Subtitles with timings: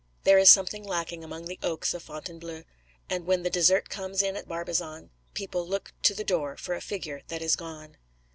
[0.23, 2.63] There is something lacking among the oaks of Fontainebleau;
[3.07, 6.81] and when the dessert comes in at Barbizon, people look to the door for a
[6.81, 7.97] figure that is gone.